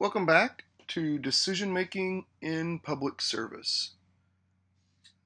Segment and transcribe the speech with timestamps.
[0.00, 3.94] Welcome back to Decision Making in Public Service.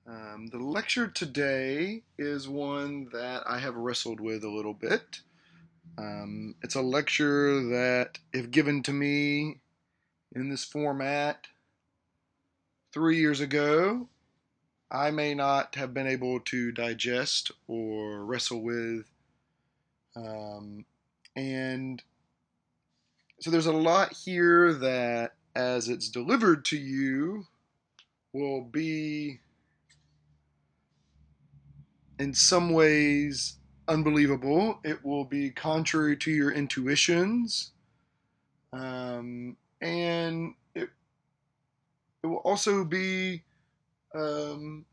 [0.06, 5.20] Um, the lecture today is one that I have wrestled with a little bit.
[5.98, 9.60] Um, it's a lecture that, if given to me
[10.34, 11.48] in this format
[12.94, 14.08] three years ago,
[14.90, 19.04] I may not have been able to digest or wrestle with.
[20.16, 20.86] Um,
[21.36, 22.02] and
[23.42, 27.44] so there's a lot here that, as it's delivered to you,
[28.32, 29.40] will be
[32.18, 33.56] in some ways
[33.88, 34.78] unbelievable.
[34.84, 37.72] It will be contrary to your intuitions.
[38.72, 40.88] Um, and it,
[42.22, 43.42] it will also be
[44.14, 44.84] um,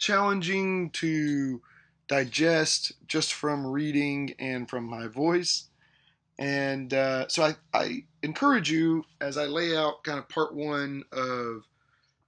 [0.00, 1.62] challenging to
[2.08, 5.68] digest just from reading and from my voice.
[6.38, 11.04] And uh, so I, I encourage you as I lay out kind of part one
[11.12, 11.64] of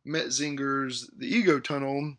[0.06, 2.16] Metzinger's The Ego Tunnel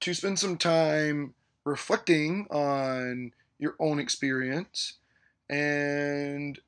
[0.00, 4.94] to spend some time reflecting on your own experience
[5.50, 6.58] and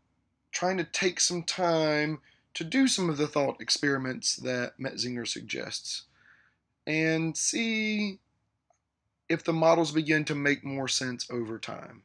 [0.50, 2.18] trying to take some time
[2.54, 6.02] to do some of the thought experiments that Metzinger suggests
[6.86, 8.18] and see
[9.28, 12.02] if the models begin to make more sense over time.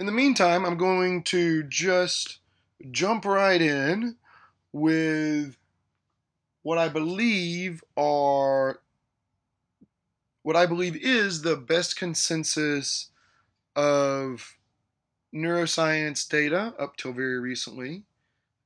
[0.00, 2.38] In the meantime, I'm going to just
[2.90, 4.16] jump right in
[4.72, 5.58] with
[6.62, 8.80] what I believe are
[10.42, 13.10] what I believe is the best consensus
[13.76, 14.56] of
[15.34, 18.04] neuroscience data up till very recently,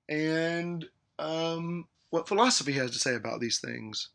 [0.09, 0.85] and
[1.19, 4.11] um, what philosophy has to say about these things.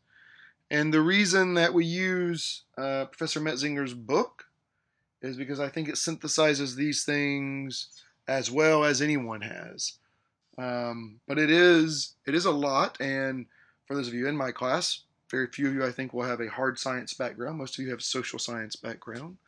[0.70, 4.46] And the reason that we use uh, Professor Metzinger's book
[5.22, 7.88] is because I think it synthesizes these things
[8.28, 9.94] as well as anyone has.
[10.58, 13.46] Um, but it is it is a lot, and
[13.86, 16.40] for those of you in my class, very few of you I think will have
[16.40, 17.58] a hard science background.
[17.58, 19.38] Most of you have social science background,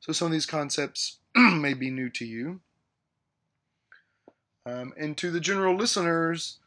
[0.00, 2.60] so some of these concepts may be new to you.
[4.66, 6.58] Um, and to the general listeners,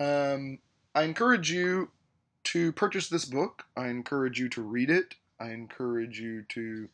[0.00, 0.58] um,
[0.94, 1.90] I encourage you
[2.44, 3.64] to purchase this book.
[3.76, 5.14] I encourage you to read it.
[5.38, 6.88] I encourage you to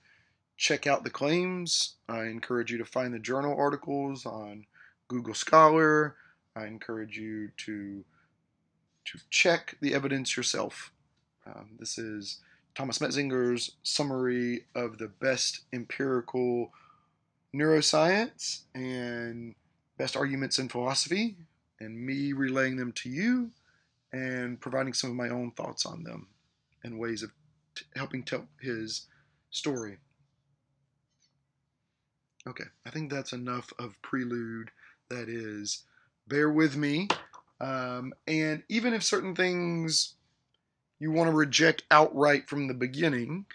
[0.62, 1.96] check out the claims.
[2.08, 4.64] I encourage you to find the journal articles on
[5.08, 6.14] Google Scholar.
[6.54, 8.04] I encourage you to
[9.04, 10.92] to check the evidence yourself.
[11.44, 12.38] Um, this is
[12.76, 16.70] Thomas Metzinger's summary of the best empirical
[17.52, 19.56] neuroscience and
[19.98, 21.34] best arguments in philosophy,
[21.80, 23.50] and me relaying them to you
[24.12, 26.28] and providing some of my own thoughts on them
[26.84, 27.32] and ways of
[27.74, 29.06] t- helping tell his
[29.50, 29.98] story.
[32.46, 34.70] Okay, I think that's enough of prelude.
[35.08, 35.84] That is,
[36.26, 37.08] bear with me.
[37.60, 40.14] Um, and even if certain things
[40.98, 43.46] you want to reject outright from the beginning,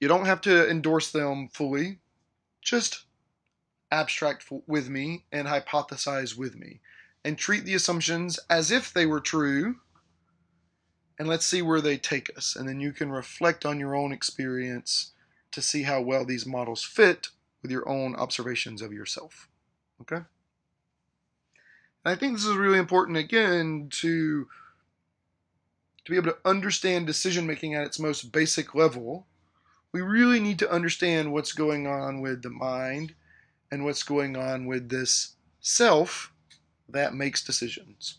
[0.00, 1.98] you don't have to endorse them fully.
[2.62, 3.04] Just
[3.90, 6.80] abstract with me and hypothesize with me
[7.24, 9.76] and treat the assumptions as if they were true
[11.18, 14.12] and let's see where they take us and then you can reflect on your own
[14.12, 15.12] experience
[15.52, 17.28] to see how well these models fit
[17.62, 19.48] with your own observations of yourself
[20.00, 20.26] okay and
[22.04, 24.46] i think this is really important again to
[26.04, 29.26] to be able to understand decision making at its most basic level
[29.92, 33.14] we really need to understand what's going on with the mind
[33.70, 36.32] and what's going on with this self
[36.88, 38.18] that makes decisions.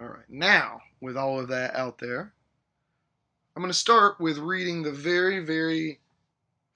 [0.00, 2.32] All right, now with all of that out there,
[3.56, 6.00] I'm going to start with reading the very, very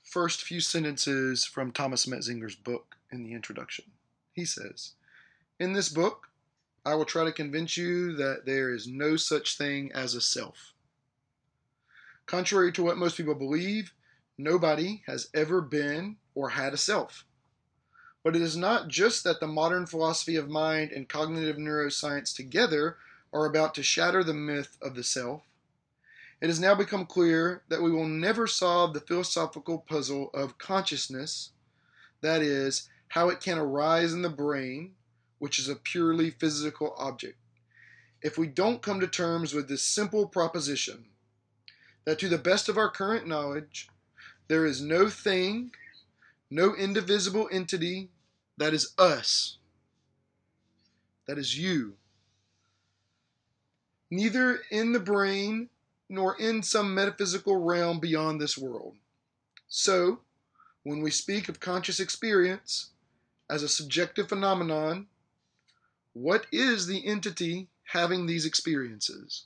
[0.02, 3.84] first few sentences from Thomas Metzinger's book in the introduction.
[4.32, 4.92] He says,
[5.58, 6.28] In this book,
[6.86, 10.72] I will try to convince you that there is no such thing as a self.
[12.24, 13.92] Contrary to what most people believe,
[14.38, 17.26] nobody has ever been or had a self.
[18.24, 22.96] But it is not just that the modern philosophy of mind and cognitive neuroscience together
[23.34, 25.42] are about to shatter the myth of the self.
[26.40, 31.50] It has now become clear that we will never solve the philosophical puzzle of consciousness,
[32.22, 34.94] that is, how it can arise in the brain,
[35.38, 37.36] which is a purely physical object,
[38.22, 41.06] if we don't come to terms with this simple proposition
[42.04, 43.88] that to the best of our current knowledge,
[44.48, 45.72] there is no thing,
[46.50, 48.10] no indivisible entity
[48.56, 49.58] that is us,
[51.26, 51.94] that is you.
[54.10, 55.68] Neither in the brain
[56.10, 58.96] nor in some metaphysical realm beyond this world.
[59.68, 60.18] So,
[60.82, 62.90] when we speak of conscious experience
[63.48, 65.06] as a subjective phenomenon,
[66.12, 69.44] what is the entity having these experiences?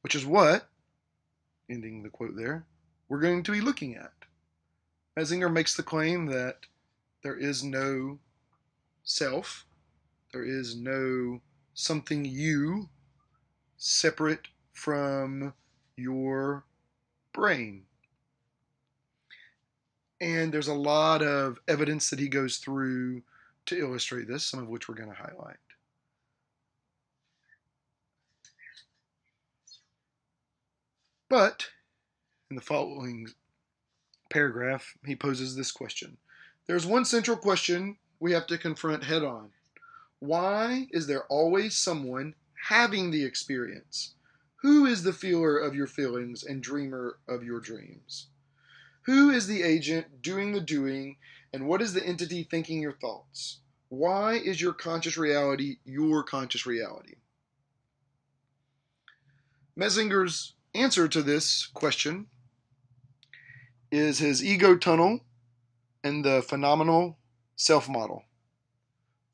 [0.00, 0.68] Which is what,
[1.70, 2.66] ending the quote there,
[3.08, 4.12] we're going to be looking at.
[5.16, 6.66] Metzinger makes the claim that
[7.22, 8.18] there is no
[9.04, 9.64] self,
[10.32, 11.40] there is no
[11.74, 12.88] something you
[13.78, 15.54] separate from
[15.96, 16.64] your
[17.32, 17.84] brain.
[20.20, 23.22] And there's a lot of evidence that he goes through
[23.66, 25.56] to illustrate this, some of which we're going to highlight.
[31.28, 31.68] But
[32.50, 33.28] in the following
[34.30, 36.16] paragraph, he poses this question
[36.66, 39.50] There's one central question we have to confront head on.
[40.18, 42.34] Why is there always someone
[42.66, 44.14] having the experience?
[44.62, 48.28] Who is the feeler of your feelings and dreamer of your dreams?
[49.02, 51.16] Who is the agent doing the doing,
[51.52, 53.60] and what is the entity thinking your thoughts?
[53.88, 57.14] Why is your conscious reality your conscious reality?
[59.78, 62.26] Metzinger's answer to this question
[63.90, 65.20] is his ego tunnel
[66.04, 67.18] and the phenomenal
[67.56, 68.24] self model.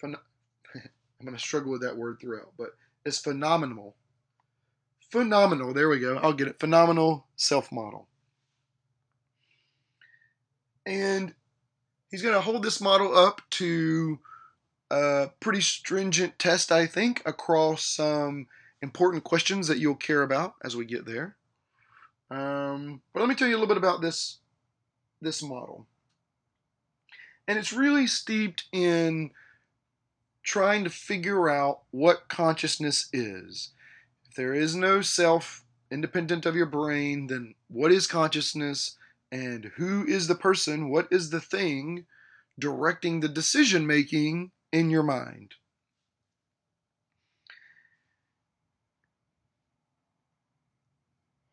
[0.02, 0.14] Phen-
[0.74, 2.70] I'm going to struggle with that word throughout, but
[3.04, 3.96] it's phenomenal
[5.14, 5.72] phenomenal.
[5.72, 6.16] There we go.
[6.16, 6.58] I'll get it.
[6.58, 8.08] Phenomenal self model.
[10.84, 11.32] And
[12.10, 14.18] he's going to hold this model up to
[14.90, 18.48] a pretty stringent test, I think, across some
[18.82, 21.36] important questions that you'll care about as we get there.
[22.28, 24.38] Um, but let me tell you a little bit about this
[25.22, 25.86] this model.
[27.46, 29.30] And it's really steeped in
[30.44, 33.72] trying to figure out what consciousness is
[34.28, 38.98] If there is no self independent of your brain, then what is consciousness
[39.32, 42.06] and who is the person, what is the thing
[42.58, 45.54] directing the decision making in your mind?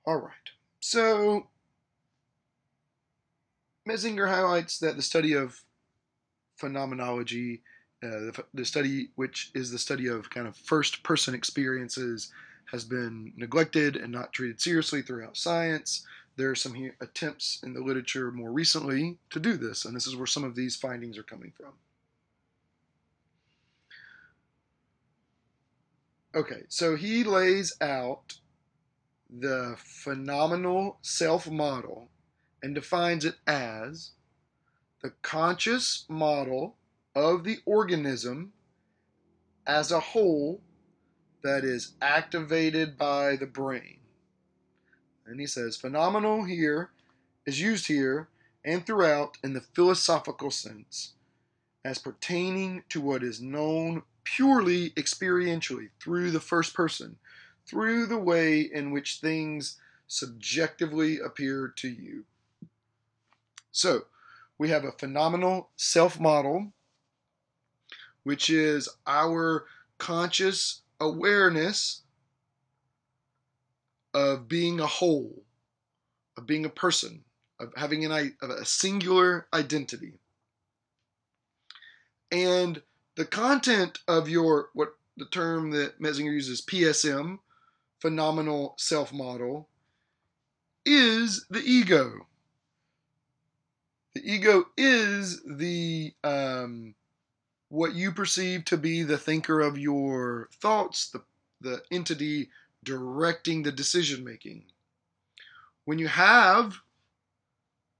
[0.06, 0.50] All right.
[0.80, 1.50] So,
[3.88, 5.64] Metzinger highlights that the study of
[6.58, 7.64] phenomenology,
[8.04, 12.32] uh, the, the study which is the study of kind of first person experiences,
[12.72, 16.06] has been neglected and not treated seriously throughout science.
[16.38, 20.16] There are some attempts in the literature more recently to do this, and this is
[20.16, 21.74] where some of these findings are coming from.
[26.34, 28.36] Okay, so he lays out
[29.30, 32.10] the phenomenal self model
[32.64, 34.12] and defines it as
[35.02, 36.78] the conscious model
[37.16, 38.54] of the organism
[39.68, 40.62] as a whole
[41.44, 43.98] that is activated by the brain.
[45.26, 46.92] And he says, phenomenal here
[47.46, 48.30] is used here
[48.64, 51.14] and throughout in the philosophical sense
[51.84, 57.18] as pertaining to what is known purely experientially through the first person,
[57.66, 62.26] through the way in which things subjectively appear to you.
[63.72, 64.06] So,
[64.58, 66.74] we have a phenomenal self model,
[68.24, 69.66] which is our
[69.98, 72.02] conscious awareness
[74.14, 75.44] of being a whole,
[76.38, 77.24] of being a person,
[77.60, 80.20] of having an, of a singular identity.
[82.32, 82.82] And
[83.16, 87.40] the content of your, what the term that Metzinger uses, PSM,
[88.00, 89.68] phenomenal self model,
[90.86, 92.28] is the ego.
[94.14, 96.96] The ego is the um,
[97.72, 101.22] what you perceive to be the thinker of your thoughts, the,
[101.62, 102.50] the entity
[102.84, 104.66] directing the decision making.
[105.86, 106.80] When you have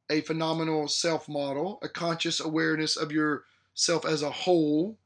[0.10, 4.98] a phenomenal self model, a conscious awareness of yourself as a whole,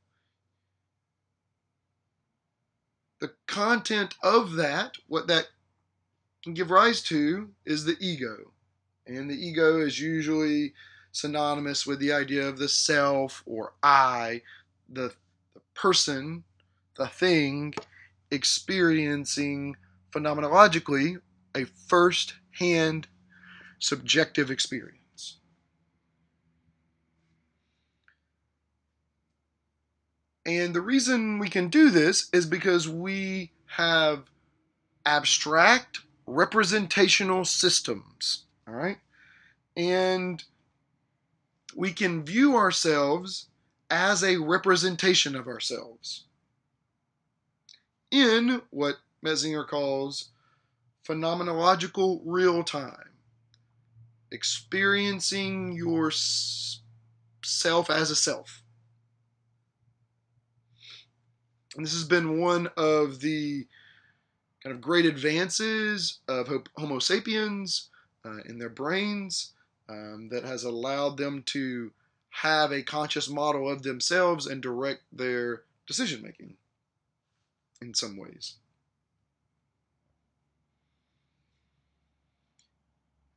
[3.20, 5.50] the content of that, what that
[6.44, 8.52] can give rise to, is the ego.
[9.06, 10.74] And the ego is usually
[11.16, 14.42] synonymous with the idea of the self or I,
[14.90, 15.14] the,
[15.54, 16.44] the person,
[16.98, 17.74] the thing,
[18.32, 19.78] experiencing
[20.12, 21.22] phenomenologically
[21.56, 23.08] a first hand
[23.80, 25.38] subjective experience.
[30.46, 34.26] And the reason we can do this is because we have
[35.06, 38.98] abstract representational systems, all right?
[39.78, 40.44] And
[41.76, 43.50] we can view ourselves
[43.92, 46.24] as a representation of ourselves
[48.10, 50.30] in what Metzinger calls
[51.08, 53.12] phenomenological real time,
[54.32, 56.80] experiencing yourself
[57.90, 58.64] as a self.
[61.76, 63.68] And this has been one of the
[64.64, 67.90] kind of great advances of Homo sapiens
[68.24, 69.55] uh, in their brains
[69.90, 71.92] um, that has allowed them to
[72.30, 76.56] have a conscious model of themselves and direct their decision making
[77.82, 78.56] in some ways.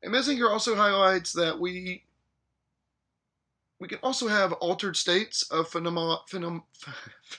[0.02, 2.02] And Metzinger also highlights that we
[3.80, 6.24] we can also have altered states of phenomenal.
[6.30, 6.62] Phenom,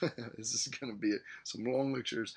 [0.36, 1.14] this is going to be
[1.44, 2.34] some long lectures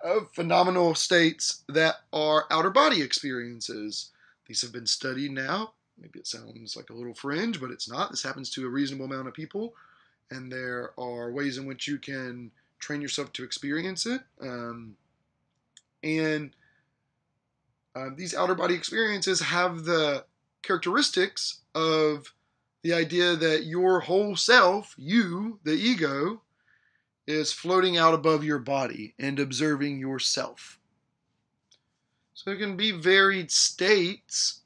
[0.00, 4.10] of phenomenal states that are outer body experiences.
[4.46, 5.72] These have been studied now.
[5.98, 8.10] Maybe it sounds like a little fringe, but it's not.
[8.10, 9.74] This happens to a reasonable amount of people,
[10.30, 14.20] and there are ways in which you can train yourself to experience it.
[14.40, 14.96] Um,
[16.02, 16.50] and
[17.94, 20.24] uh, these outer body experiences have the
[20.62, 22.32] characteristics of
[22.82, 26.42] the idea that your whole self, you, the ego,
[27.26, 30.78] is floating out above your body and observing yourself.
[32.34, 34.60] So there can be varied states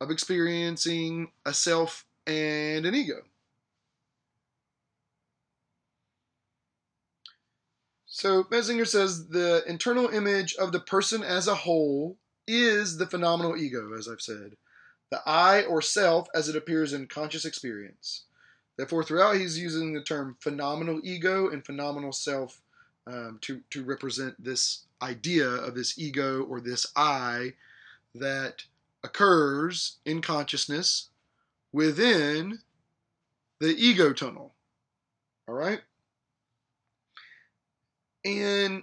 [0.00, 3.22] of experiencing a self and an ego.
[8.06, 13.56] So Metzinger says the internal image of the person as a whole is the phenomenal
[13.56, 14.56] ego, as I've said,
[15.10, 18.24] the I or self as it appears in conscious experience.
[18.76, 22.60] Therefore, throughout he's using the term phenomenal ego and phenomenal self
[23.06, 27.54] um, to, to represent this idea of this ego or this I
[28.14, 28.64] that
[29.04, 31.10] occurs in consciousness
[31.72, 32.58] within
[33.60, 34.54] the ego tunnel.
[35.46, 35.80] All right?
[38.24, 38.82] And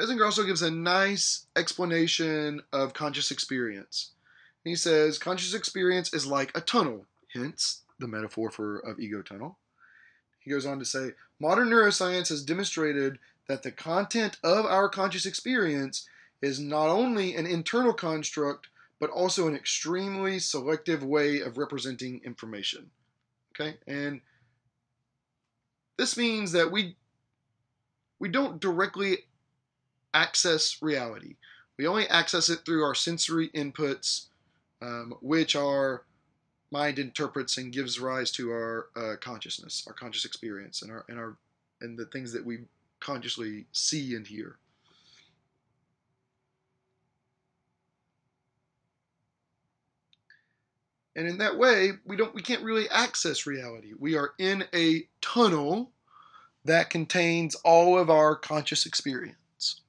[0.00, 4.10] Metzinger also gives a nice explanation of conscious experience.
[4.64, 9.58] He says conscious experience is like a tunnel, hence the metaphor for of ego tunnel.
[10.40, 15.26] He goes on to say, modern neuroscience has demonstrated that the content of our conscious
[15.26, 16.08] experience
[16.42, 18.68] is not only an internal construct,
[19.00, 22.90] but also an extremely selective way of representing information.
[23.54, 24.20] Okay, and
[25.96, 26.96] this means that we
[28.20, 29.18] we don't directly
[30.14, 31.36] access reality.
[31.78, 34.26] We only access it through our sensory inputs,
[34.82, 36.04] um, which our
[36.70, 41.18] mind interprets and gives rise to our uh, consciousness, our conscious experience, and our and
[41.18, 41.36] our
[41.80, 42.58] and the things that we
[43.00, 44.58] consciously see and hear.
[51.20, 53.92] And in that way, we don't we can't really access reality.
[53.98, 55.92] We are in a tunnel
[56.64, 59.82] that contains all of our conscious experience.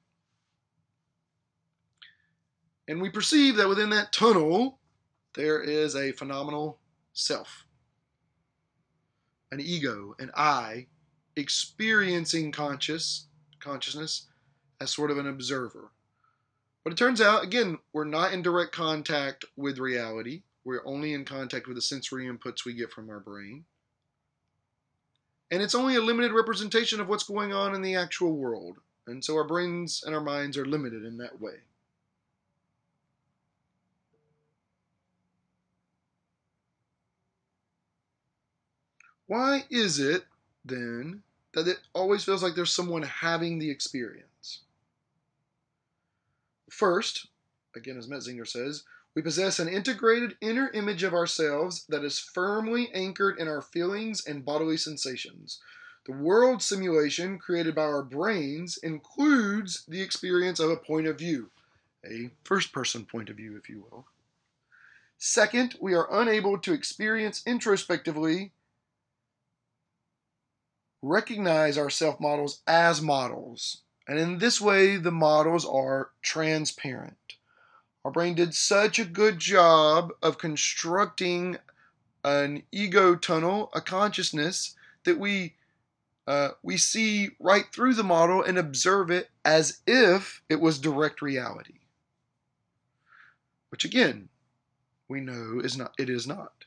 [2.86, 4.78] And we perceive that within that tunnel
[5.32, 6.78] there is a phenomenal
[7.14, 7.64] self,
[9.50, 10.88] an ego, an I,
[11.34, 14.26] experiencing conscious consciousness
[14.82, 15.92] as sort of an observer.
[16.84, 20.42] But it turns out, again, we're not in direct contact with reality.
[20.64, 23.64] We're only in contact with the sensory inputs we get from our brain.
[25.50, 28.78] And it's only a limited representation of what's going on in the actual world.
[29.06, 31.56] And so our brains and our minds are limited in that way.
[39.26, 40.24] Why is it,
[40.64, 41.22] then,
[41.54, 44.60] that it always feels like there's someone having the experience?
[46.70, 47.26] First,
[47.74, 52.90] again, as Metzinger says, we possess an integrated inner image of ourselves that is firmly
[52.94, 55.60] anchored in our feelings and bodily sensations.
[56.06, 61.50] The world simulation created by our brains includes the experience of a point of view,
[62.04, 64.06] a first person point of view, if you will.
[65.18, 68.52] Second, we are unable to experience introspectively
[71.02, 73.82] recognize our self models as models.
[74.08, 77.16] And in this way, the models are transparent.
[78.04, 81.58] Our brain did such a good job of constructing
[82.24, 85.54] an ego tunnel, a consciousness, that we
[86.26, 91.20] uh, we see right through the model and observe it as if it was direct
[91.20, 91.80] reality.
[93.70, 94.28] Which again,
[95.08, 96.64] we know is not it is not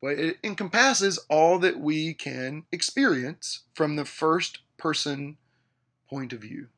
[0.00, 5.36] but it encompasses all that we can experience from the first person
[6.08, 6.68] point of view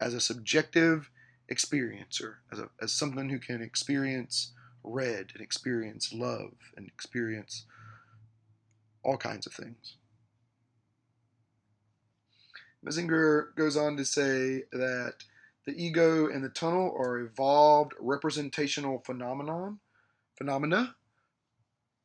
[0.00, 1.10] as a subjective
[1.52, 7.64] experiencer, as, a, as someone who can experience red and experience love and experience
[9.02, 9.96] all kinds of things.
[12.84, 15.14] Metzinger goes on to say that
[15.66, 19.78] the ego and the tunnel are evolved representational phenomenon
[20.36, 20.96] phenomena,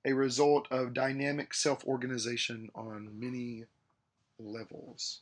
[0.05, 3.65] a result of dynamic self-organization on many
[4.37, 5.21] levels.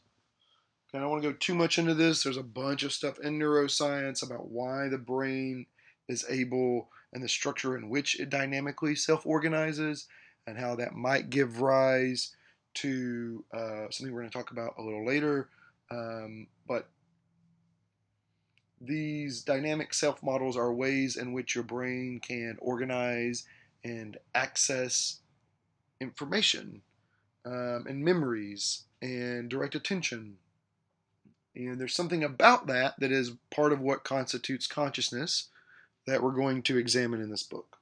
[0.97, 2.23] I don't want to go too much into this.
[2.23, 5.67] There's a bunch of stuff in neuroscience about why the brain
[6.07, 10.07] is able and the structure in which it dynamically self-organizes
[10.47, 12.35] and how that might give rise
[12.75, 15.49] to uh, something we're going to talk about a little later.
[15.91, 16.89] Um, but
[18.81, 23.45] these dynamic self models are ways in which your brain can organize
[23.83, 25.19] and access
[26.01, 26.81] information
[27.45, 30.37] um, and memories and direct attention.
[31.57, 35.47] And there's something about that that is part of what constitutes consciousness
[36.05, 37.77] that we're going to examine in this book.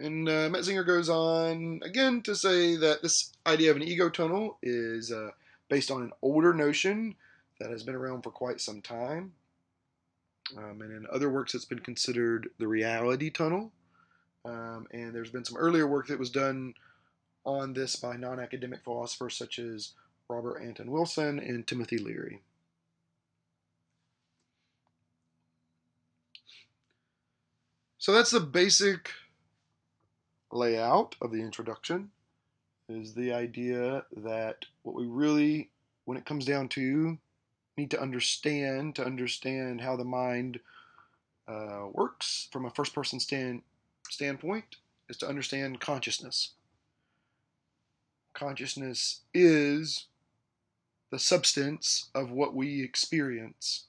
[0.00, 4.58] And uh, Metzinger goes on again to say that this idea of an ego tunnel
[4.62, 5.30] is uh,
[5.68, 7.16] based on an older notion
[7.60, 9.32] that has been around for quite some time.
[10.56, 13.70] Um, and in other works, it's been considered the reality tunnel.
[14.46, 16.72] Um, and there's been some earlier work that was done
[17.44, 19.92] on this by non academic philosophers such as
[20.30, 22.42] Robert Anton Wilson and Timothy Leary.
[27.98, 29.10] So that's the basic
[30.52, 32.10] layout of the introduction
[32.88, 35.70] is the idea that what we really
[36.04, 37.18] when it comes down to
[37.76, 40.60] need to understand to understand how the mind
[41.46, 43.62] uh, works from a first person stand,
[44.10, 44.76] standpoint
[45.08, 46.52] is to understand consciousness.
[48.34, 50.07] Consciousness is
[51.10, 53.86] the substance of what we experience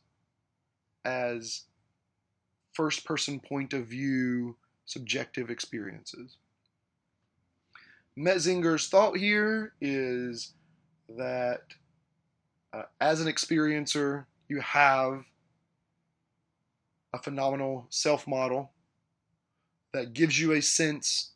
[1.06, 1.64] as
[2.74, 6.38] first person point of view subjective experiences.
[8.18, 10.54] Metzinger's thought here is
[11.18, 11.62] that
[12.74, 15.24] uh, as an experiencer, you have
[17.14, 18.72] a phenomenal self model
[19.94, 21.32] that gives you a sense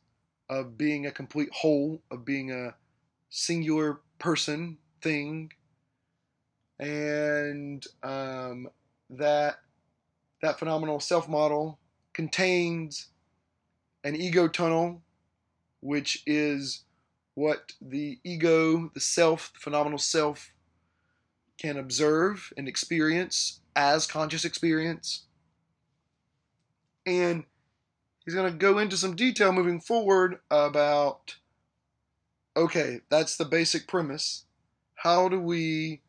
[0.50, 2.76] of being a complete whole, of being a
[3.30, 5.52] singular person, thing,
[6.84, 8.68] and um,
[9.10, 9.56] that
[10.42, 11.80] that phenomenal self model
[12.14, 13.08] contains
[14.04, 15.02] an ego tunnel,
[15.80, 16.84] which is
[17.36, 20.52] what the ego, the self, the phenomenal self,
[21.58, 25.24] can observe and experience as conscious experience.
[27.06, 27.46] And
[28.26, 31.38] he's going to go into some detail moving forward about
[32.58, 34.46] okay, that's the basic premise.
[34.96, 36.03] How do we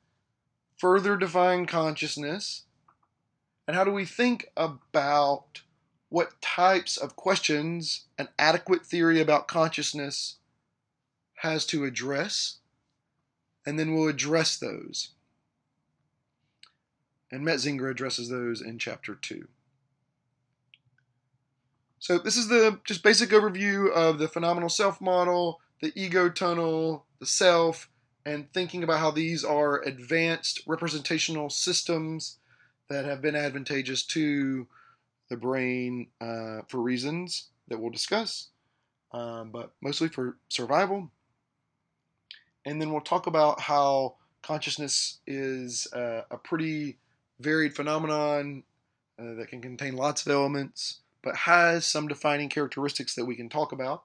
[0.77, 2.63] further define consciousness?
[3.67, 5.63] And how do we think about
[6.09, 10.37] what types of questions an adequate theory about consciousness
[11.37, 12.59] has to address?
[13.67, 15.11] And then we'll address those
[17.35, 19.49] and Metzinger addresses those in chapter 2.
[21.99, 27.07] So this is the just basic overview of the phenomenal self model, the ego tunnel,
[27.19, 27.89] the self,
[28.27, 32.39] and thinking about how these are advanced representational systems
[32.89, 34.67] that have been advantageous to
[35.29, 38.49] the brain uh, for reasons that we'll discuss,
[39.13, 41.11] um, but mostly for survival.
[42.65, 46.99] And then we'll talk about how consciousness is uh, a pretty
[47.41, 48.63] varied phenomenon
[49.19, 53.49] uh, that can contain lots of elements, but has some defining characteristics that we can
[53.49, 54.05] talk about.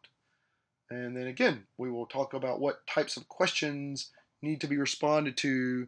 [0.90, 4.10] And then again, we will talk about what types of questions
[4.42, 5.88] need to be responded to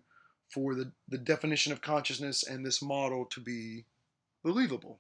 [0.50, 3.86] for the, the definition of consciousness and this model to be
[4.44, 5.00] believable.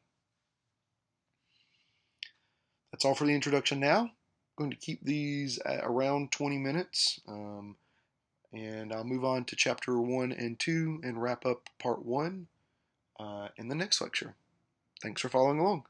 [2.91, 3.99] That's all for the introduction now.
[3.99, 4.11] I'm
[4.57, 7.19] going to keep these at around 20 minutes.
[7.27, 7.75] Um,
[8.53, 12.47] and I'll move on to chapter 1 and 2 and wrap up part 1
[13.19, 14.35] uh, in the next lecture.
[15.01, 15.83] Thanks for following along.